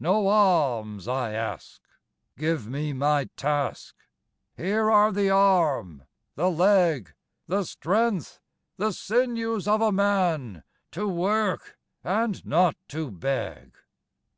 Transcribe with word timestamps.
No 0.00 0.26
alms 0.28 1.06
I 1.06 1.34
ask, 1.34 1.82
give 2.38 2.66
me 2.66 2.94
my 2.94 3.28
task: 3.36 3.94
Here 4.56 4.90
are 4.90 5.12
the 5.12 5.28
arm, 5.28 6.04
the 6.34 6.50
leg, 6.50 7.12
The 7.46 7.62
strength, 7.64 8.40
the 8.78 8.90
sinews 8.90 9.68
of 9.68 9.82
a 9.82 9.92
Man, 9.92 10.62
To 10.92 11.06
work, 11.06 11.78
and 12.02 12.42
not 12.46 12.76
to 12.88 13.10
beg. 13.10 13.76